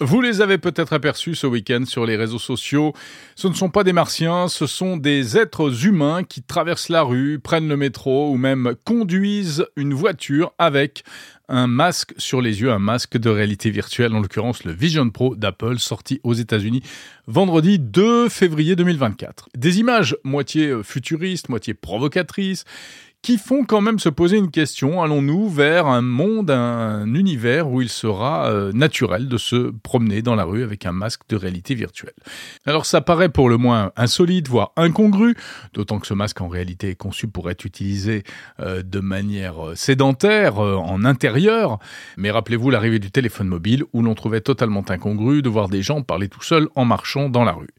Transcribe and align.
Vous 0.00 0.20
les 0.20 0.42
avez 0.42 0.58
peut-être 0.58 0.92
aperçus 0.92 1.34
ce 1.36 1.46
week-end 1.46 1.84
sur 1.86 2.04
les 2.04 2.16
réseaux 2.16 2.38
sociaux. 2.38 2.92
Ce 3.34 3.48
ne 3.48 3.54
sont 3.54 3.70
pas 3.70 3.82
des 3.82 3.94
martiens, 3.94 4.46
ce 4.46 4.66
sont 4.66 4.98
des 4.98 5.38
êtres 5.38 5.86
humains 5.86 6.22
qui 6.22 6.42
traversent 6.42 6.90
la 6.90 7.02
rue, 7.02 7.38
prennent 7.38 7.68
le 7.68 7.78
métro 7.78 8.30
ou 8.30 8.36
même 8.36 8.74
conduisent 8.84 9.64
une 9.74 9.94
voiture 9.94 10.52
avec 10.58 11.02
un 11.48 11.66
masque 11.66 12.12
sur 12.18 12.42
les 12.42 12.60
yeux, 12.60 12.70
un 12.70 12.78
masque 12.78 13.16
de 13.16 13.30
réalité 13.30 13.70
virtuelle, 13.70 14.14
en 14.14 14.20
l'occurrence 14.20 14.64
le 14.64 14.72
Vision 14.72 15.08
Pro 15.08 15.34
d'Apple, 15.34 15.78
sorti 15.78 16.20
aux 16.24 16.34
États-Unis 16.34 16.82
vendredi 17.26 17.78
2 17.78 18.28
février 18.28 18.76
2024. 18.76 19.48
Des 19.56 19.78
images 19.78 20.14
moitié 20.24 20.74
futuristes, 20.82 21.48
moitié 21.48 21.72
provocatrices, 21.72 22.66
qui 23.26 23.38
font 23.38 23.64
quand 23.64 23.80
même 23.80 23.98
se 23.98 24.08
poser 24.08 24.36
une 24.36 24.52
question. 24.52 25.02
Allons-nous 25.02 25.48
vers 25.48 25.88
un 25.88 26.00
monde, 26.00 26.48
un 26.48 27.12
univers 27.12 27.68
où 27.68 27.82
il 27.82 27.88
sera 27.88 28.52
euh, 28.52 28.70
naturel 28.72 29.26
de 29.26 29.36
se 29.36 29.72
promener 29.82 30.22
dans 30.22 30.36
la 30.36 30.44
rue 30.44 30.62
avec 30.62 30.86
un 30.86 30.92
masque 30.92 31.22
de 31.28 31.34
réalité 31.34 31.74
virtuelle? 31.74 32.14
Alors 32.66 32.86
ça 32.86 33.00
paraît 33.00 33.28
pour 33.28 33.48
le 33.48 33.56
moins 33.56 33.90
insolite, 33.96 34.46
voire 34.46 34.70
incongru, 34.76 35.34
d'autant 35.74 35.98
que 35.98 36.06
ce 36.06 36.14
masque 36.14 36.40
en 36.40 36.46
réalité 36.46 36.90
est 36.90 36.94
conçu 36.94 37.26
pour 37.26 37.50
être 37.50 37.64
utilisé 37.64 38.22
euh, 38.60 38.84
de 38.84 39.00
manière 39.00 39.70
euh, 39.70 39.74
sédentaire, 39.74 40.60
en 40.60 41.04
intérieur. 41.04 41.80
Mais 42.16 42.30
rappelez-vous 42.30 42.70
l'arrivée 42.70 43.00
du 43.00 43.10
téléphone 43.10 43.48
mobile 43.48 43.82
où 43.92 44.02
l'on 44.02 44.14
trouvait 44.14 44.40
totalement 44.40 44.84
incongru 44.88 45.42
de 45.42 45.48
voir 45.48 45.68
des 45.68 45.82
gens 45.82 46.00
parler 46.02 46.28
tout 46.28 46.44
seuls 46.44 46.68
en 46.76 46.84
marchant 46.84 47.28
dans 47.28 47.42
la 47.42 47.54
rue. 47.54 47.74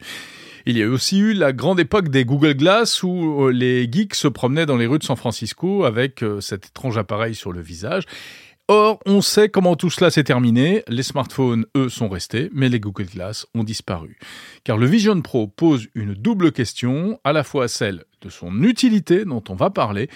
Il 0.70 0.77
y 0.77 0.84
a 0.84 0.89
aussi 0.89 1.20
eu 1.20 1.31
la 1.31 1.53
grande 1.53 1.80
époque 1.80 2.09
des 2.09 2.26
Google 2.26 2.53
Glass 2.53 3.02
où 3.02 3.45
euh, 3.45 3.52
les 3.53 3.89
geeks 3.89 4.16
se 4.16 4.27
promenaient 4.27 4.66
dans 4.66 4.75
les 4.75 4.85
rues 4.85 4.99
de 4.99 5.03
San 5.05 5.16
Francisco 5.16 5.85
avec 5.85 6.21
euh, 6.23 6.41
cet 6.41 6.66
étrange 6.66 6.98
appareil 6.98 7.35
sur 7.35 7.53
le 7.53 7.62
visage. 7.62 8.03
Or, 8.67 8.99
on 9.05 9.22
sait 9.22 9.48
comment 9.48 9.77
tout 9.77 9.89
cela 9.89 10.11
s'est 10.11 10.25
terminé. 10.25 10.84
Les 10.89 11.03
smartphones, 11.03 11.66
eux, 11.77 11.88
sont 11.88 12.09
restés, 12.09 12.49
mais 12.52 12.67
les 12.67 12.81
Google 12.81 13.05
Glass 13.05 13.45
ont 13.55 13.63
disparu. 13.63 14.17
Car 14.66 14.77
le 14.77 14.88
Vision 14.88 15.22
Pro 15.22 15.47
pose 15.47 15.88
une 15.95 16.14
double 16.14 16.52
question, 16.52 17.17
à 17.23 17.31
la 17.31 17.45
fois 17.45 17.69
celle 17.69 18.03
de 18.19 18.28
son 18.28 18.61
utilité 18.61 19.23
dont 19.23 19.44
on 19.47 19.56
va 19.56 19.69
parler, 19.69 20.09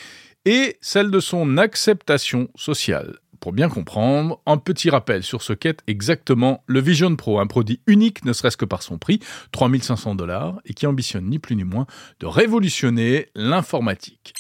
et 0.43 0.77
celle 0.81 1.11
de 1.11 1.21
son 1.21 1.57
acceptation 1.57 2.49
sociale. 2.55 3.20
Pour 3.41 3.53
bien 3.53 3.69
comprendre, 3.69 4.39
un 4.45 4.57
petit 4.57 4.91
rappel 4.91 5.23
sur 5.23 5.41
ce 5.41 5.51
qu'est 5.51 5.79
exactement 5.87 6.63
le 6.67 6.79
Vision 6.79 7.15
Pro, 7.15 7.39
un 7.39 7.47
produit 7.47 7.81
unique 7.87 8.23
ne 8.23 8.33
serait-ce 8.33 8.55
que 8.55 8.65
par 8.65 8.83
son 8.83 8.99
prix, 8.99 9.19
3500 9.51 10.13
dollars, 10.13 10.61
et 10.65 10.75
qui 10.75 10.85
ambitionne 10.85 11.25
ni 11.25 11.39
plus 11.39 11.55
ni 11.55 11.63
moins 11.63 11.87
de 12.19 12.27
révolutionner 12.27 13.29
l'informatique. 13.33 14.35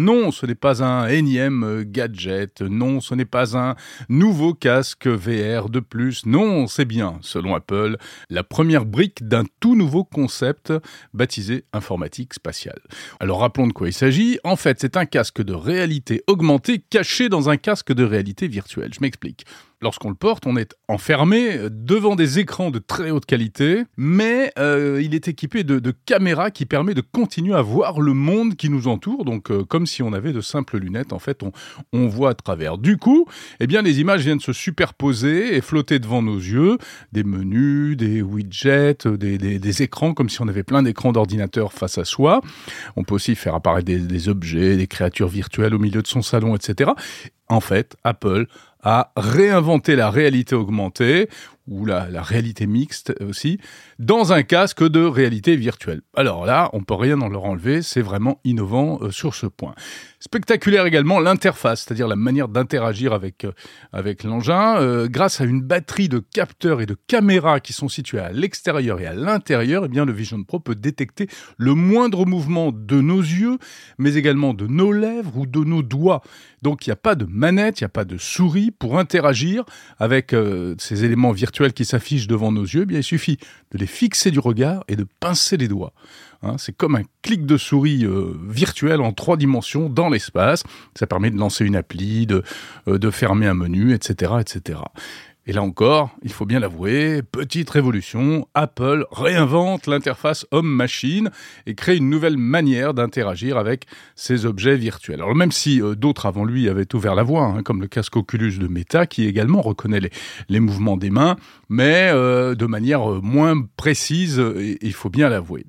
Non, 0.00 0.30
ce 0.30 0.46
n'est 0.46 0.54
pas 0.54 0.82
un 0.82 1.08
énième 1.08 1.62
euh, 1.62 1.84
gadget. 1.86 2.62
Non, 2.62 3.02
ce 3.02 3.14
n'est 3.14 3.26
pas 3.26 3.58
un 3.58 3.74
nouveau 4.08 4.54
casque 4.54 5.06
VR 5.06 5.68
de 5.68 5.78
plus. 5.78 6.24
Non, 6.24 6.66
c'est 6.68 6.86
bien, 6.86 7.18
selon 7.20 7.54
Apple, 7.54 7.98
la 8.30 8.42
première 8.42 8.86
brique 8.86 9.28
d'un 9.28 9.44
tout 9.60 9.76
nouveau 9.76 10.04
concept 10.04 10.72
baptisé 11.12 11.64
informatique 11.74 12.32
spatiale. 12.32 12.80
Alors 13.20 13.40
rappelons 13.40 13.66
de 13.66 13.74
quoi 13.74 13.88
il 13.88 13.92
s'agit. 13.92 14.38
En 14.42 14.56
fait, 14.56 14.78
c'est 14.80 14.96
un 14.96 15.04
casque 15.04 15.42
de 15.42 15.52
réalité 15.52 16.22
augmentée 16.26 16.78
caché 16.78 17.28
dans 17.28 17.50
un 17.50 17.58
casque 17.58 17.92
de 17.92 18.04
réalité 18.04 18.48
virtuelle. 18.48 18.94
Je 18.94 19.00
m'explique 19.02 19.44
lorsqu'on 19.82 20.10
le 20.10 20.14
porte, 20.14 20.46
on 20.46 20.56
est 20.56 20.74
enfermé 20.88 21.58
devant 21.70 22.16
des 22.16 22.38
écrans 22.38 22.70
de 22.70 22.78
très 22.78 23.10
haute 23.10 23.26
qualité, 23.26 23.84
mais 23.96 24.52
euh, 24.58 25.00
il 25.02 25.14
est 25.14 25.28
équipé 25.28 25.64
de, 25.64 25.94
caméras 26.06 26.50
qui 26.50 26.66
permet 26.66 26.94
de 26.94 27.00
continuer 27.00 27.54
à 27.54 27.62
voir 27.62 28.00
le 28.00 28.12
monde 28.12 28.56
qui 28.56 28.68
nous 28.68 28.88
entoure, 28.88 29.24
donc 29.24 29.50
euh, 29.50 29.64
comme 29.64 29.86
si 29.86 30.02
on 30.02 30.12
avait 30.12 30.32
de 30.32 30.40
simples 30.40 30.78
lunettes, 30.78 31.12
en 31.12 31.18
fait, 31.18 31.42
on, 31.92 32.08
voit 32.08 32.30
à 32.30 32.34
travers. 32.34 32.78
Du 32.78 32.96
coup, 32.96 33.26
eh 33.60 33.66
bien, 33.66 33.82
les 33.82 34.00
images 34.00 34.22
viennent 34.22 34.40
se 34.40 34.52
superposer 34.52 35.56
et 35.56 35.60
flotter 35.60 35.98
devant 35.98 36.22
nos 36.22 36.38
yeux, 36.38 36.78
des 37.12 37.24
menus, 37.24 37.96
des 37.96 38.22
widgets, 38.22 38.96
des, 39.04 39.82
écrans, 39.82 40.14
comme 40.14 40.28
si 40.28 40.40
on 40.42 40.48
avait 40.48 40.62
plein 40.62 40.82
d'écrans 40.82 41.12
d'ordinateur 41.12 41.72
face 41.72 41.98
à 41.98 42.04
soi. 42.04 42.40
On 42.96 43.04
peut 43.04 43.14
aussi 43.14 43.34
faire 43.34 43.54
apparaître 43.54 43.86
des 43.86 44.28
objets, 44.28 44.76
des 44.76 44.86
créatures 44.86 45.28
virtuelles 45.28 45.74
au 45.74 45.78
milieu 45.78 46.02
de 46.02 46.06
son 46.06 46.22
salon, 46.22 46.56
etc. 46.56 46.90
En 47.48 47.60
fait, 47.60 47.96
Apple 48.04 48.46
à 48.82 49.12
réinventer 49.16 49.96
la 49.96 50.10
réalité 50.10 50.54
augmentée 50.54 51.28
ou 51.70 51.86
la, 51.86 52.08
réalité 52.20 52.66
mixte 52.66 53.14
aussi, 53.20 53.58
dans 53.98 54.32
un 54.32 54.42
casque 54.42 54.86
de 54.86 55.02
réalité 55.02 55.56
virtuelle. 55.56 56.02
Alors 56.14 56.44
là, 56.44 56.68
on 56.72 56.82
peut 56.82 56.94
rien 56.94 57.20
en 57.20 57.28
leur 57.28 57.44
enlever, 57.44 57.80
c'est 57.80 58.02
vraiment 58.02 58.40
innovant 58.44 58.98
euh, 59.00 59.10
sur 59.10 59.34
ce 59.34 59.46
point. 59.46 59.74
Spectaculaire 60.18 60.84
également 60.84 61.20
l'interface, 61.20 61.84
c'est-à-dire 61.84 62.08
la 62.08 62.16
manière 62.16 62.48
d'interagir 62.48 63.12
avec, 63.12 63.44
euh, 63.44 63.52
avec 63.92 64.24
l'engin, 64.24 64.78
euh, 64.80 65.08
grâce 65.08 65.40
à 65.40 65.44
une 65.44 65.62
batterie 65.62 66.08
de 66.08 66.18
capteurs 66.18 66.80
et 66.80 66.86
de 66.86 66.96
caméras 67.06 67.60
qui 67.60 67.72
sont 67.72 67.88
situés 67.88 68.18
à 68.18 68.32
l'extérieur 68.32 69.00
et 69.00 69.06
à 69.06 69.14
l'intérieur, 69.14 69.84
eh 69.86 69.88
bien 69.88 70.04
le 70.04 70.12
Vision 70.12 70.42
Pro 70.42 70.58
peut 70.58 70.74
détecter 70.74 71.28
le 71.56 71.74
moindre 71.74 72.26
mouvement 72.26 72.72
de 72.72 73.00
nos 73.00 73.20
yeux, 73.20 73.58
mais 73.96 74.14
également 74.14 74.54
de 74.54 74.66
nos 74.66 74.90
lèvres 74.90 75.38
ou 75.38 75.46
de 75.46 75.60
nos 75.60 75.82
doigts. 75.82 76.20
Donc 76.62 76.86
il 76.86 76.90
n'y 76.90 76.94
a 76.94 76.96
pas 76.96 77.14
de 77.14 77.26
manette, 77.26 77.80
il 77.80 77.84
n'y 77.84 77.86
a 77.86 77.90
pas 77.90 78.04
de 78.04 78.18
souris 78.18 78.72
pour 78.72 78.98
interagir 78.98 79.64
avec 79.98 80.34
ces 80.78 81.04
éléments 81.04 81.32
virtuels 81.32 81.59
qui 81.68 81.84
s'affichent 81.84 82.26
devant 82.26 82.52
nos 82.52 82.62
yeux, 82.64 82.82
eh 82.82 82.86
bien, 82.86 82.98
il 82.98 83.04
suffit 83.04 83.38
de 83.72 83.78
les 83.78 83.86
fixer 83.86 84.30
du 84.30 84.38
regard 84.38 84.84
et 84.88 84.96
de 84.96 85.06
pincer 85.20 85.56
les 85.56 85.68
doigts. 85.68 85.92
Hein. 86.42 86.56
c'est 86.56 86.74
comme 86.74 86.96
un 86.96 87.02
clic 87.20 87.44
de 87.44 87.58
souris 87.58 88.06
euh, 88.06 88.34
virtuel 88.48 89.02
en 89.02 89.12
trois 89.12 89.36
dimensions 89.36 89.90
dans 89.90 90.08
l'espace. 90.08 90.64
Ça 90.98 91.06
permet 91.06 91.30
de 91.30 91.36
lancer 91.36 91.66
une 91.66 91.76
appli, 91.76 92.26
de, 92.26 92.42
euh, 92.88 92.98
de 92.98 93.10
fermer 93.10 93.46
un 93.46 93.54
menu, 93.54 93.92
etc., 93.92 94.32
etc. 94.40 94.80
Et 95.46 95.52
là 95.52 95.62
encore, 95.62 96.10
il 96.22 96.32
faut 96.32 96.44
bien 96.44 96.60
l'avouer, 96.60 97.22
petite 97.22 97.70
révolution, 97.70 98.46
Apple 98.54 99.06
réinvente 99.10 99.86
l'interface 99.86 100.46
homme-machine 100.50 101.30
et 101.66 101.74
crée 101.74 101.96
une 101.96 102.10
nouvelle 102.10 102.36
manière 102.36 102.92
d'interagir 102.92 103.56
avec 103.56 103.86
ces 104.14 104.44
objets 104.44 104.76
virtuels. 104.76 105.20
Alors 105.22 105.34
même 105.34 105.50
si 105.50 105.80
euh, 105.80 105.94
d'autres 105.94 106.26
avant 106.26 106.44
lui 106.44 106.68
avaient 106.68 106.94
ouvert 106.94 107.14
la 107.14 107.22
voie, 107.22 107.44
hein, 107.44 107.62
comme 107.62 107.80
le 107.80 107.88
casque 107.88 108.16
Oculus 108.16 108.58
de 108.58 108.68
Meta, 108.68 109.06
qui 109.06 109.26
également 109.26 109.62
reconnaît 109.62 110.00
les, 110.48 110.60
mouvements 110.60 110.98
des 110.98 111.10
mains, 111.10 111.36
mais 111.70 112.10
euh, 112.12 112.54
de 112.54 112.66
manière 112.66 113.10
euh, 113.10 113.20
moins 113.22 113.54
précise, 113.76 114.42
il 114.82 114.92
faut 114.92 115.10
bien 115.10 115.30
l'avouer. 115.30 115.64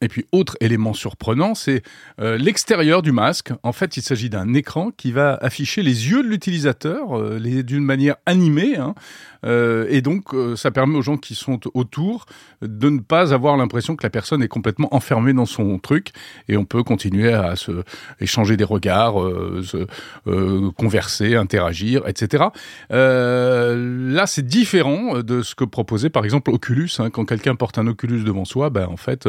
Et 0.00 0.08
puis, 0.08 0.26
autre 0.30 0.56
élément 0.60 0.94
surprenant, 0.94 1.54
c'est 1.54 1.82
euh, 2.20 2.38
l'extérieur 2.38 3.02
du 3.02 3.10
masque. 3.10 3.52
En 3.64 3.72
fait, 3.72 3.96
il 3.96 4.02
s'agit 4.02 4.30
d'un 4.30 4.54
écran 4.54 4.90
qui 4.96 5.10
va 5.10 5.34
afficher 5.40 5.82
les 5.82 6.08
yeux 6.08 6.22
de 6.22 6.28
l'utilisateur 6.28 7.18
euh, 7.18 7.62
d'une 7.62 7.84
manière 7.84 8.16
animée. 8.24 8.76
Hein. 8.76 8.94
Euh, 9.44 9.86
et 9.88 10.00
donc, 10.00 10.34
ça 10.56 10.70
permet 10.70 10.96
aux 10.96 11.02
gens 11.02 11.16
qui 11.16 11.34
sont 11.34 11.60
autour 11.74 12.26
de 12.62 12.88
ne 12.88 13.00
pas 13.00 13.34
avoir 13.34 13.56
l'impression 13.56 13.96
que 13.96 14.02
la 14.02 14.10
personne 14.10 14.42
est 14.42 14.48
complètement 14.48 14.94
enfermée 14.94 15.32
dans 15.32 15.46
son 15.46 15.78
truc. 15.78 16.12
Et 16.48 16.56
on 16.56 16.64
peut 16.64 16.82
continuer 16.82 17.32
à 17.32 17.56
se 17.56 17.82
échanger 18.20 18.56
des 18.56 18.64
regards, 18.64 19.14
se, 19.62 19.86
converser, 20.70 21.34
interagir, 21.34 22.06
etc. 22.06 22.44
là, 22.90 24.26
c'est 24.26 24.46
différent 24.46 25.20
de 25.20 25.42
ce 25.42 25.54
que 25.54 25.64
proposait 25.64 26.10
par 26.10 26.24
exemple 26.24 26.50
Oculus. 26.50 26.90
Hein. 26.98 27.10
Quand 27.10 27.24
quelqu'un 27.24 27.54
porte 27.54 27.78
un 27.78 27.86
Oculus 27.86 28.22
devant 28.24 28.44
soi, 28.44 28.70
ben, 28.70 28.86
en 28.86 28.96
fait, 28.96 29.26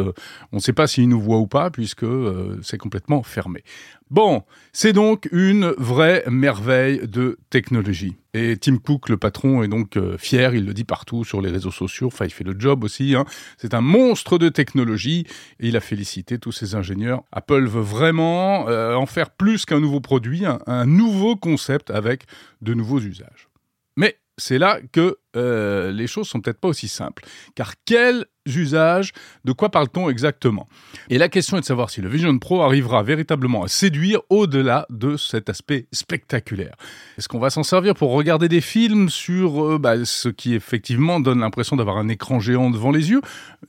on 0.51 0.59
on 0.59 0.61
ne 0.61 0.65
sait 0.65 0.73
pas 0.73 0.87
s'il 0.87 1.07
nous 1.07 1.21
voit 1.21 1.37
ou 1.37 1.47
pas, 1.47 1.71
puisque 1.71 2.03
euh, 2.03 2.59
c'est 2.61 2.77
complètement 2.77 3.23
fermé. 3.23 3.63
Bon, 4.09 4.43
c'est 4.73 4.91
donc 4.91 5.29
une 5.31 5.67
vraie 5.77 6.23
merveille 6.27 7.07
de 7.07 7.37
technologie. 7.51 8.15
Et 8.33 8.57
Tim 8.57 8.77
Cook, 8.77 9.07
le 9.07 9.17
patron, 9.17 9.61
est 9.61 9.67
donc 9.67 9.97
euh, 9.97 10.17
fier, 10.17 10.55
il 10.55 10.65
le 10.65 10.73
dit 10.73 10.83
partout 10.83 11.23
sur 11.23 11.41
les 11.41 11.51
réseaux 11.51 11.71
sociaux, 11.71 12.07
enfin 12.07 12.25
il 12.25 12.31
fait 12.31 12.43
le 12.43 12.55
job 12.57 12.83
aussi, 12.83 13.13
hein. 13.13 13.25
c'est 13.57 13.75
un 13.75 13.81
monstre 13.81 14.39
de 14.39 14.49
technologie, 14.49 15.27
et 15.59 15.67
il 15.67 15.77
a 15.77 15.79
félicité 15.79 16.39
tous 16.39 16.51
ses 16.51 16.73
ingénieurs. 16.73 17.21
Apple 17.31 17.67
veut 17.67 17.81
vraiment 17.81 18.67
euh, 18.67 18.95
en 18.95 19.05
faire 19.05 19.29
plus 19.29 19.65
qu'un 19.65 19.79
nouveau 19.79 19.99
produit, 19.99 20.43
un 20.45 20.85
nouveau 20.87 21.35
concept 21.35 21.91
avec 21.91 22.23
de 22.61 22.73
nouveaux 22.73 22.99
usages. 22.99 23.49
Mais 23.95 24.17
c'est 24.39 24.57
là 24.57 24.79
que 24.91 25.17
euh, 25.35 25.91
les 25.91 26.07
choses 26.07 26.27
sont 26.27 26.41
peut-être 26.41 26.59
pas 26.59 26.69
aussi 26.69 26.87
simples. 26.87 27.23
Car 27.53 27.73
quels 27.85 28.25
usages, 28.57 29.11
de 29.45 29.51
quoi 29.51 29.69
parle-t-on 29.69 30.09
exactement? 30.09 30.67
Et 31.09 31.17
la 31.17 31.29
question 31.29 31.57
est 31.57 31.61
de 31.61 31.65
savoir 31.65 31.89
si 31.89 32.01
le 32.01 32.09
Vision 32.09 32.37
Pro 32.37 32.61
arrivera 32.61 33.03
véritablement 33.03 33.63
à 33.63 33.67
séduire 33.67 34.21
au-delà 34.29 34.85
de 34.89 35.17
cet 35.17 35.49
aspect 35.49 35.87
spectaculaire. 35.91 36.75
Est-ce 37.17 37.27
qu'on 37.27 37.39
va 37.39 37.49
s'en 37.49 37.63
servir 37.63 37.95
pour 37.95 38.11
regarder 38.11 38.47
des 38.47 38.61
films 38.61 39.09
sur 39.09 39.63
euh, 39.63 39.77
bah, 39.77 40.05
ce 40.05 40.29
qui 40.29 40.53
effectivement 40.53 41.19
donne 41.19 41.39
l'impression 41.39 41.75
d'avoir 41.75 41.97
un 41.97 42.07
écran 42.09 42.39
géant 42.39 42.69
devant 42.69 42.91
les 42.91 43.09
yeux? 43.11 43.21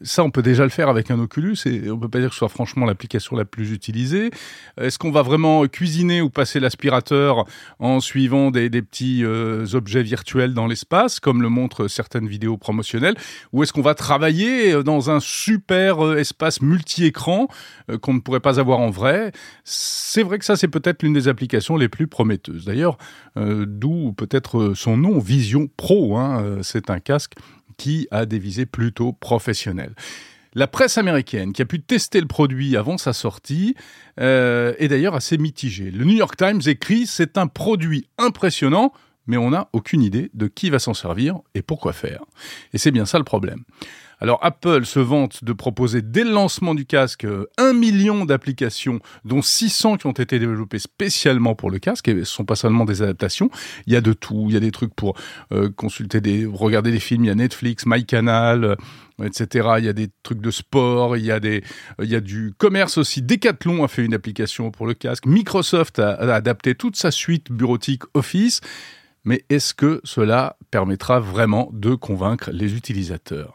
Ça, 0.02 0.22
on 0.24 0.30
peut 0.30 0.42
déjà 0.42 0.64
le 0.64 0.70
faire 0.70 0.88
avec 0.88 1.10
un 1.10 1.18
Oculus 1.18 1.56
et 1.66 1.90
on 1.90 1.98
peut 1.98 2.08
pas 2.08 2.20
dire 2.20 2.28
que 2.28 2.34
ce 2.34 2.40
soit 2.40 2.48
franchement 2.48 2.86
l'application 2.86 3.36
la 3.36 3.44
plus 3.44 3.72
utilisée. 3.72 4.30
Est-ce 4.80 4.98
qu'on 4.98 5.10
va 5.10 5.22
vraiment 5.22 5.66
cuisiner 5.66 6.20
ou 6.22 6.30
passer 6.30 6.60
l'aspirateur 6.60 7.44
en 7.78 8.00
suivant 8.00 8.50
des, 8.50 8.70
petits 8.70 9.24
euh, 9.24 9.66
objets 9.74 10.02
virtuels 10.02 10.54
dans 10.54 10.66
l'espace, 10.66 11.20
comme 11.20 11.42
le 11.42 11.48
montrent 11.48 11.88
certaines 11.88 12.28
vidéos 12.28 12.56
promotionnelles, 12.56 13.16
ou 13.52 13.62
est-ce 13.62 13.72
qu'on 13.72 13.82
va 13.82 13.94
travailler 13.94 14.69
aller 14.72 14.82
dans 14.84 15.10
un 15.10 15.20
super 15.20 16.16
espace 16.16 16.62
multi-écran 16.62 17.48
qu'on 18.02 18.14
ne 18.14 18.20
pourrait 18.20 18.40
pas 18.40 18.60
avoir 18.60 18.78
en 18.78 18.90
vrai. 18.90 19.32
C'est 19.64 20.22
vrai 20.22 20.38
que 20.38 20.44
ça, 20.44 20.56
c'est 20.56 20.68
peut-être 20.68 21.02
l'une 21.02 21.12
des 21.12 21.28
applications 21.28 21.76
les 21.76 21.88
plus 21.88 22.06
prometteuses. 22.06 22.64
D'ailleurs, 22.64 22.98
d'où 23.36 24.12
peut-être 24.12 24.74
son 24.74 24.96
nom, 24.96 25.18
Vision 25.18 25.68
Pro. 25.76 26.16
Hein, 26.16 26.58
c'est 26.62 26.90
un 26.90 27.00
casque 27.00 27.34
qui 27.76 28.08
a 28.10 28.26
des 28.26 28.38
visées 28.38 28.66
plutôt 28.66 29.12
professionnelles. 29.12 29.94
La 30.54 30.66
presse 30.66 30.98
américaine, 30.98 31.52
qui 31.52 31.62
a 31.62 31.64
pu 31.64 31.80
tester 31.80 32.20
le 32.20 32.26
produit 32.26 32.76
avant 32.76 32.98
sa 32.98 33.12
sortie, 33.12 33.76
euh, 34.20 34.74
est 34.78 34.88
d'ailleurs 34.88 35.14
assez 35.14 35.38
mitigée. 35.38 35.92
Le 35.92 36.04
New 36.04 36.16
York 36.16 36.36
Times 36.36 36.60
écrit 36.66 37.06
C'est 37.06 37.38
un 37.38 37.46
produit 37.46 38.08
impressionnant, 38.18 38.92
mais 39.26 39.36
on 39.36 39.50
n'a 39.50 39.68
aucune 39.72 40.02
idée 40.02 40.30
de 40.34 40.48
qui 40.48 40.68
va 40.68 40.80
s'en 40.80 40.92
servir 40.92 41.38
et 41.54 41.62
pourquoi 41.62 41.92
faire. 41.92 42.22
Et 42.72 42.78
c'est 42.78 42.90
bien 42.90 43.06
ça 43.06 43.18
le 43.18 43.24
problème. 43.24 43.62
Alors 44.20 44.38
Apple 44.42 44.84
se 44.84 45.00
vante 45.00 45.44
de 45.44 45.52
proposer 45.52 46.02
dès 46.02 46.24
le 46.24 46.30
lancement 46.30 46.74
du 46.74 46.84
casque 46.84 47.24
euh, 47.24 47.46
un 47.56 47.72
million 47.72 48.26
d'applications, 48.26 49.00
dont 49.24 49.40
600 49.40 49.96
qui 49.96 50.06
ont 50.06 50.12
été 50.12 50.38
développées 50.38 50.78
spécialement 50.78 51.54
pour 51.54 51.70
le 51.70 51.78
casque, 51.78 52.08
et 52.08 52.18
ce 52.18 52.24
sont 52.24 52.44
pas 52.44 52.54
seulement 52.54 52.84
des 52.84 53.00
adaptations, 53.00 53.50
il 53.86 53.94
y 53.94 53.96
a 53.96 54.02
de 54.02 54.12
tout, 54.12 54.46
il 54.48 54.54
y 54.54 54.56
a 54.56 54.60
des 54.60 54.72
trucs 54.72 54.94
pour 54.94 55.16
euh, 55.52 55.70
consulter 55.70 56.20
des, 56.20 56.44
regarder 56.44 56.92
des 56.92 57.00
films, 57.00 57.24
il 57.24 57.28
y 57.28 57.30
a 57.30 57.34
Netflix, 57.34 57.86
MyCanal, 57.86 58.64
euh, 58.64 58.76
etc. 59.24 59.68
Il 59.78 59.84
y 59.84 59.88
a 59.88 59.94
des 59.94 60.08
trucs 60.22 60.40
de 60.40 60.50
sport, 60.50 61.16
il 61.16 61.24
y 61.24 61.32
a 61.32 61.40
des, 61.40 61.64
il 62.02 62.08
y 62.08 62.14
a 62.14 62.20
du 62.20 62.52
commerce 62.58 62.98
aussi. 62.98 63.22
Decathlon 63.22 63.84
a 63.84 63.88
fait 63.88 64.04
une 64.04 64.14
application 64.14 64.70
pour 64.70 64.86
le 64.86 64.94
casque. 64.94 65.26
Microsoft 65.26 65.98
a 65.98 66.12
adapté 66.34 66.74
toute 66.74 66.96
sa 66.96 67.10
suite 67.10 67.50
bureautique 67.50 68.02
Office. 68.14 68.60
Mais 69.24 69.44
est-ce 69.50 69.74
que 69.74 70.00
cela 70.02 70.56
permettra 70.70 71.20
vraiment 71.20 71.68
de 71.74 71.94
convaincre 71.94 72.50
les 72.52 72.74
utilisateurs? 72.74 73.54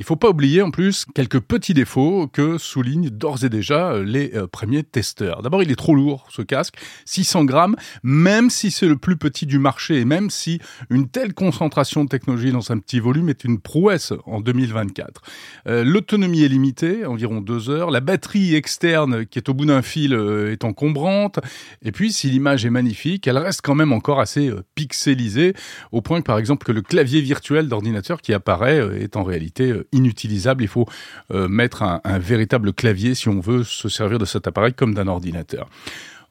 Il 0.00 0.04
faut 0.04 0.16
pas 0.16 0.30
oublier 0.30 0.62
en 0.62 0.70
plus 0.70 1.04
quelques 1.14 1.40
petits 1.40 1.74
défauts 1.74 2.26
que 2.26 2.56
soulignent 2.56 3.10
d'ores 3.10 3.44
et 3.44 3.50
déjà 3.50 3.92
euh, 3.92 4.02
les 4.02 4.34
euh, 4.34 4.46
premiers 4.46 4.82
testeurs. 4.82 5.42
D'abord, 5.42 5.62
il 5.62 5.70
est 5.70 5.76
trop 5.76 5.94
lourd 5.94 6.26
ce 6.30 6.40
casque, 6.40 6.76
600 7.04 7.44
grammes, 7.44 7.76
même 8.02 8.48
si 8.48 8.70
c'est 8.70 8.86
le 8.86 8.96
plus 8.96 9.18
petit 9.18 9.44
du 9.44 9.58
marché 9.58 10.00
et 10.00 10.06
même 10.06 10.30
si 10.30 10.58
une 10.88 11.10
telle 11.10 11.34
concentration 11.34 12.02
de 12.04 12.08
technologie 12.08 12.50
dans 12.50 12.72
un 12.72 12.78
petit 12.78 12.98
volume 12.98 13.28
est 13.28 13.44
une 13.44 13.60
prouesse 13.60 14.14
en 14.24 14.40
2024. 14.40 15.20
Euh, 15.66 15.84
l'autonomie 15.84 16.44
est 16.44 16.48
limitée, 16.48 17.04
environ 17.04 17.42
deux 17.42 17.68
heures. 17.68 17.90
La 17.90 18.00
batterie 18.00 18.54
externe 18.54 19.26
qui 19.26 19.38
est 19.38 19.50
au 19.50 19.54
bout 19.54 19.66
d'un 19.66 19.82
fil 19.82 20.14
est 20.14 20.64
encombrante. 20.64 21.40
Et 21.82 21.92
puis, 21.92 22.10
si 22.10 22.30
l'image 22.30 22.64
est 22.64 22.70
magnifique, 22.70 23.26
elle 23.26 23.36
reste 23.36 23.60
quand 23.62 23.74
même 23.74 23.92
encore 23.92 24.18
assez 24.18 24.50
pixelisée, 24.74 25.52
au 25.92 26.00
point 26.00 26.20
que 26.20 26.26
par 26.26 26.38
exemple 26.38 26.64
que 26.64 26.72
le 26.72 26.80
clavier 26.80 27.20
virtuel 27.20 27.68
d'ordinateur 27.68 28.22
qui 28.22 28.32
apparaît 28.32 28.78
est 28.98 29.16
en 29.16 29.24
réalité 29.24 29.74
inutilisable. 29.92 30.62
Il 30.62 30.68
faut 30.68 30.86
euh, 31.32 31.48
mettre 31.48 31.82
un, 31.82 32.00
un 32.04 32.18
véritable 32.18 32.72
clavier 32.72 33.14
si 33.14 33.28
on 33.28 33.40
veut 33.40 33.64
se 33.64 33.88
servir 33.88 34.18
de 34.18 34.24
cet 34.24 34.46
appareil 34.46 34.74
comme 34.74 34.94
d'un 34.94 35.08
ordinateur. 35.08 35.68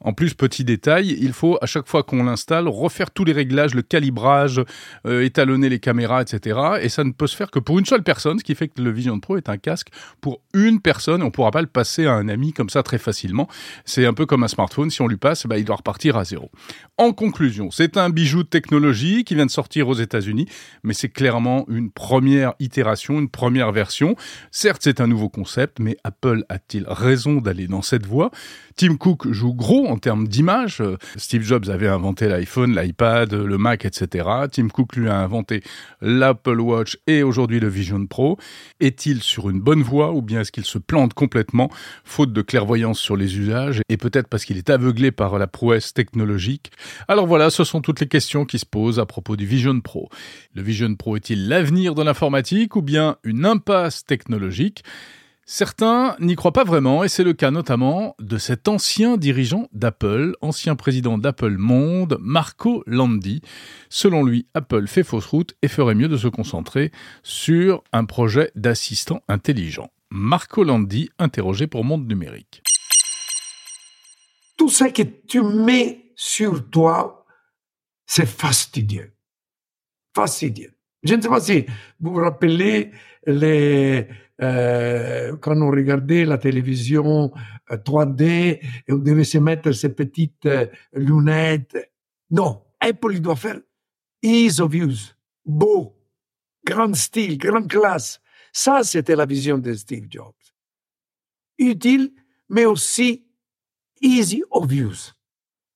En 0.02 0.14
plus, 0.14 0.32
petit 0.32 0.64
détail, 0.64 1.16
il 1.20 1.32
faut 1.32 1.58
à 1.60 1.66
chaque 1.66 1.86
fois 1.86 2.02
qu'on 2.02 2.24
l'installe 2.24 2.68
refaire 2.68 3.10
tous 3.10 3.24
les 3.24 3.32
réglages, 3.32 3.74
le 3.74 3.82
calibrage, 3.82 4.62
euh, 5.06 5.22
étalonner 5.24 5.68
les 5.68 5.78
caméras, 5.78 6.22
etc. 6.22 6.58
Et 6.80 6.88
ça 6.88 7.04
ne 7.04 7.12
peut 7.12 7.26
se 7.26 7.36
faire 7.36 7.50
que 7.50 7.58
pour 7.58 7.78
une 7.78 7.84
seule 7.84 8.02
personne, 8.02 8.38
ce 8.38 8.44
qui 8.44 8.54
fait 8.54 8.68
que 8.68 8.80
le 8.80 8.90
Vision 8.90 9.20
Pro 9.20 9.36
est 9.36 9.50
un 9.50 9.58
casque 9.58 9.88
pour 10.22 10.40
une 10.54 10.80
personne. 10.80 11.22
On 11.22 11.26
ne 11.26 11.30
pourra 11.30 11.50
pas 11.50 11.60
le 11.60 11.66
passer 11.66 12.06
à 12.06 12.14
un 12.14 12.28
ami 12.28 12.54
comme 12.54 12.70
ça 12.70 12.82
très 12.82 12.96
facilement. 12.96 13.46
C'est 13.84 14.06
un 14.06 14.14
peu 14.14 14.24
comme 14.24 14.42
un 14.42 14.48
smartphone. 14.48 14.90
Si 14.90 15.02
on 15.02 15.06
lui 15.06 15.18
passe, 15.18 15.46
bah, 15.46 15.58
il 15.58 15.66
doit 15.66 15.76
repartir 15.76 16.16
à 16.16 16.24
zéro. 16.24 16.50
En 16.96 17.12
conclusion, 17.12 17.70
c'est 17.70 17.98
un 17.98 18.08
bijou 18.08 18.42
de 18.42 18.48
technologie 18.48 19.24
qui 19.24 19.34
vient 19.34 19.46
de 19.46 19.50
sortir 19.50 19.88
aux 19.88 19.94
États-Unis, 19.94 20.46
mais 20.82 20.94
c'est 20.94 21.10
clairement 21.10 21.66
une 21.68 21.90
première 21.90 22.54
itération, 22.58 23.18
une 23.18 23.28
première 23.28 23.72
version. 23.72 24.16
Certes, 24.50 24.80
c'est 24.82 25.00
un 25.00 25.06
nouveau 25.06 25.28
concept, 25.28 25.78
mais 25.78 25.96
Apple 26.04 26.44
a-t-il 26.48 26.84
raison 26.88 27.42
d'aller 27.42 27.66
dans 27.66 27.82
cette 27.82 28.06
voie? 28.06 28.30
Tim 28.76 28.96
Cook 28.96 29.30
joue 29.30 29.52
gros 29.52 29.89
en 29.90 29.98
termes 29.98 30.28
d'image. 30.28 30.82
Steve 31.16 31.42
Jobs 31.42 31.68
avait 31.68 31.88
inventé 31.88 32.28
l'iPhone, 32.28 32.78
l'iPad, 32.78 33.32
le 33.32 33.58
Mac, 33.58 33.84
etc. 33.84 34.28
Tim 34.50 34.68
Cook 34.68 34.96
lui 34.96 35.08
a 35.08 35.18
inventé 35.18 35.62
l'Apple 36.00 36.60
Watch 36.60 36.98
et 37.06 37.22
aujourd'hui 37.22 37.60
le 37.60 37.68
Vision 37.68 38.06
Pro. 38.06 38.38
Est-il 38.80 39.22
sur 39.22 39.50
une 39.50 39.60
bonne 39.60 39.82
voie 39.82 40.12
ou 40.12 40.22
bien 40.22 40.40
est-ce 40.40 40.52
qu'il 40.52 40.64
se 40.64 40.78
plante 40.78 41.14
complètement, 41.14 41.70
faute 42.04 42.32
de 42.32 42.42
clairvoyance 42.42 42.98
sur 42.98 43.16
les 43.16 43.38
usages 43.38 43.82
et 43.88 43.96
peut-être 43.96 44.28
parce 44.28 44.44
qu'il 44.44 44.56
est 44.56 44.70
aveuglé 44.70 45.10
par 45.10 45.38
la 45.38 45.46
prouesse 45.46 45.92
technologique? 45.92 46.70
Alors 47.08 47.26
voilà, 47.26 47.50
ce 47.50 47.64
sont 47.64 47.80
toutes 47.80 48.00
les 48.00 48.08
questions 48.08 48.44
qui 48.44 48.58
se 48.58 48.66
posent 48.66 48.98
à 48.98 49.06
propos 49.06 49.36
du 49.36 49.46
Vision 49.46 49.80
Pro. 49.80 50.08
Le 50.54 50.62
Vision 50.62 50.94
Pro 50.94 51.16
est-il 51.16 51.48
l'avenir 51.48 51.94
de 51.94 52.02
l'informatique 52.02 52.76
ou 52.76 52.82
bien 52.82 53.16
une 53.24 53.44
impasse 53.44 54.04
technologique? 54.04 54.84
Certains 55.52 56.14
n'y 56.20 56.36
croient 56.36 56.52
pas 56.52 56.62
vraiment, 56.62 57.02
et 57.02 57.08
c'est 57.08 57.24
le 57.24 57.32
cas 57.32 57.50
notamment 57.50 58.14
de 58.20 58.38
cet 58.38 58.68
ancien 58.68 59.16
dirigeant 59.16 59.66
d'Apple, 59.72 60.36
ancien 60.42 60.76
président 60.76 61.18
d'Apple 61.18 61.56
Monde, 61.56 62.18
Marco 62.20 62.84
Landi. 62.86 63.42
Selon 63.88 64.22
lui, 64.22 64.46
Apple 64.54 64.86
fait 64.86 65.02
fausse 65.02 65.26
route 65.26 65.56
et 65.60 65.66
ferait 65.66 65.96
mieux 65.96 66.06
de 66.06 66.16
se 66.16 66.28
concentrer 66.28 66.92
sur 67.24 67.82
un 67.92 68.04
projet 68.04 68.52
d'assistant 68.54 69.24
intelligent. 69.26 69.90
Marco 70.08 70.62
Landi, 70.62 71.10
interrogé 71.18 71.66
pour 71.66 71.82
Monde 71.82 72.06
Numérique. 72.06 72.62
Tout 74.56 74.68
ce 74.68 74.84
que 74.84 75.02
tu 75.02 75.42
mets 75.42 76.12
sur 76.14 76.70
toi, 76.70 77.26
c'est 78.06 78.24
fastidieux. 78.24 79.14
Fastidieux. 80.14 80.76
Je 81.02 81.16
ne 81.16 81.20
sais 81.20 81.28
pas 81.28 81.40
si 81.40 81.66
vous 81.98 82.12
vous 82.12 82.20
rappelez 82.20 82.92
les, 83.26 84.06
euh, 84.42 85.36
quand 85.36 85.60
on 85.60 85.70
regardait 85.70 86.24
la 86.24 86.38
télévision 86.38 87.30
3D 87.68 88.22
euh, 88.22 88.66
et 88.88 88.92
on 88.92 88.98
devait 88.98 89.24
se 89.24 89.38
mettre 89.38 89.72
ces 89.72 89.90
petites 89.90 90.46
euh, 90.46 90.66
lunettes. 90.94 91.76
Non, 92.30 92.62
Apple 92.80 93.12
il 93.14 93.22
doit 93.22 93.36
faire 93.36 93.60
ease 94.22 94.60
of 94.60 94.74
use, 94.74 95.16
beau, 95.44 95.96
grand 96.64 96.94
style, 96.94 97.36
grande 97.36 97.68
classe. 97.68 98.20
Ça, 98.52 98.82
c'était 98.82 99.16
la 99.16 99.26
vision 99.26 99.58
de 99.58 99.74
Steve 99.74 100.06
Jobs. 100.08 100.34
Utile, 101.58 102.12
mais 102.48 102.64
aussi 102.64 103.26
easy 104.00 104.42
of 104.50 104.72
use. 104.72 105.14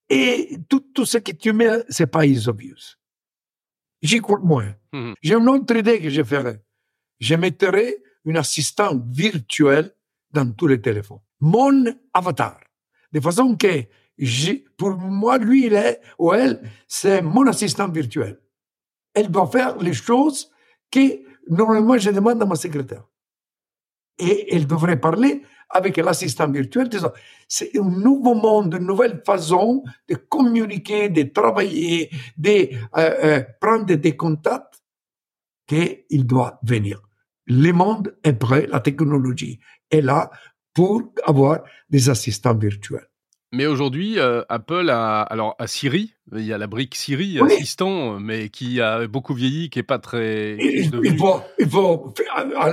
Et 0.08 0.58
tout, 0.69 0.81
tout 0.94 1.05
ce 1.05 1.19
que 1.19 1.32
tu 1.32 1.52
mets, 1.52 1.84
c'est 1.88 2.06
pas 2.06 2.25
easy 2.26 2.49
of 2.49 2.62
use. 2.62 2.99
J'y 4.00 4.20
crois 4.20 4.40
moins. 4.40 4.75
Mm-hmm. 4.93 5.14
J'ai 5.22 5.34
une 5.34 5.49
autre 5.49 5.76
idée 5.76 6.00
que 6.00 6.11
je 6.11 6.22
ferais. 6.22 6.62
Je 7.20 7.34
mettrais 7.34 7.96
une 8.25 8.37
assistant 8.37 9.00
virtuel 9.11 9.94
dans 10.31 10.50
tous 10.53 10.67
les 10.67 10.81
téléphones. 10.81 11.21
Mon 11.41 11.85
avatar. 12.12 12.59
De 13.12 13.21
façon 13.21 13.56
que, 13.56 13.85
pour 14.76 14.97
moi, 14.97 15.38
lui, 15.38 15.67
il 15.67 15.75
est, 15.75 16.00
ou 16.19 16.32
elle, 16.32 16.61
c'est 16.88 17.23
mon 17.23 17.47
assistant 17.47 17.88
virtuel. 17.88 18.41
Elle 19.15 19.31
doit 19.31 19.47
faire 19.47 19.78
les 19.78 19.93
choses 19.93 20.50
que, 20.90 21.21
normalement, 21.49 21.97
je 21.99 22.11
demande 22.11 22.43
à 22.43 22.47
ma 22.47 22.57
secrétaire. 22.57 23.04
Et 24.19 24.54
elle 24.54 24.66
devrait 24.66 24.99
parler 24.99 25.43
avec 25.71 25.97
l'assistant 25.97 26.49
virtuel. 26.50 26.88
C'est 27.49 27.76
un 27.76 27.83
nouveau 27.83 28.35
monde, 28.35 28.75
une 28.75 28.87
nouvelle 28.87 29.23
façon 29.25 29.85
de 30.09 30.14
communiquer, 30.14 31.09
de 31.09 31.23
travailler, 31.25 32.11
de 32.37 32.50
euh, 32.50 32.69
euh, 32.97 33.45
prendre 33.61 33.93
des 33.95 34.16
contacts 34.16 34.83
qu'il 35.66 36.26
doit 36.26 36.59
venir 36.62 37.00
le 37.47 37.73
monde 37.73 38.17
est 38.25 38.33
prêt, 38.33 38.67
la 38.71 38.81
technologie 38.81 39.61
est 39.91 40.01
là 40.01 40.31
pour 40.73 41.03
avoir 41.25 41.61
des 41.91 42.11
assistants 42.11 42.55
virtuels. 42.55 43.09
Mais 43.53 43.67
aujourd'hui, 43.67 44.19
euh, 44.19 44.43
Apple 44.49 44.91
a 44.91 45.23
alors 45.23 45.55
à 45.61 45.69
Siri, 45.69 46.15
il 46.33 46.45
y 46.45 46.53
a 46.53 46.59
la 46.59 46.67
brique 46.67 46.97
Siri 46.97 47.39
assistant, 47.39 48.19
mais 48.19 48.49
qui 48.49 48.81
a 48.81 49.07
beaucoup 49.07 49.33
vieilli, 49.33 49.71
qui 49.71 49.79
est 49.79 49.85
pas 49.85 50.01
très. 50.01 50.57
Il, 50.59 51.17
faut, 51.17 51.41
il 51.61 51.69
faut 51.69 52.13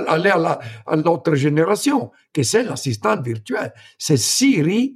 aller 0.08 0.30
à 0.30 0.96
l'autre 0.96 1.36
génération, 1.36 2.10
que 2.32 2.42
c'est 2.42 2.64
l'assistant 2.64 3.20
virtuel. 3.22 3.72
C'est 3.96 4.16
Siri 4.16 4.94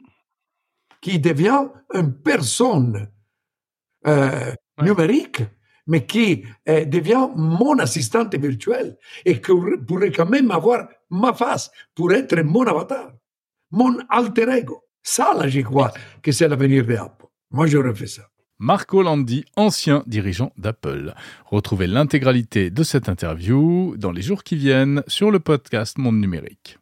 qui 1.00 1.20
devient 1.20 1.68
une 1.94 2.12
personne 2.14 3.08
euh, 4.08 4.52
numérique 4.82 5.42
mais 5.86 6.04
qui 6.04 6.44
euh, 6.68 6.84
devient 6.84 7.28
mon 7.36 7.78
assistante 7.78 8.34
virtuelle 8.34 8.96
et 9.24 9.40
qui 9.40 9.52
pourrait 9.86 10.10
quand 10.10 10.28
même 10.28 10.50
avoir 10.50 10.88
ma 11.10 11.32
face 11.32 11.70
pour 11.94 12.12
être 12.12 12.36
mon 12.42 12.64
avatar, 12.64 13.12
mon 13.70 13.98
alter 14.08 14.50
ego. 14.50 14.82
Ça, 15.02 15.34
là, 15.34 15.46
j'y 15.48 15.62
crois 15.62 15.92
que 16.22 16.32
c'est 16.32 16.48
l'avenir 16.48 16.84
d'Apple. 16.84 17.26
Moi, 17.50 17.66
j'aurais 17.66 17.94
fait 17.94 18.08
ça. 18.08 18.22
Marco 18.58 19.02
Landi, 19.02 19.44
ancien 19.56 20.02
dirigeant 20.06 20.50
d'Apple. 20.56 21.14
Retrouvez 21.44 21.86
l'intégralité 21.86 22.70
de 22.70 22.82
cette 22.82 23.08
interview 23.08 23.94
dans 23.98 24.12
les 24.12 24.22
jours 24.22 24.42
qui 24.42 24.56
viennent 24.56 25.02
sur 25.06 25.30
le 25.30 25.40
podcast 25.40 25.98
Monde 25.98 26.18
Numérique. 26.18 26.78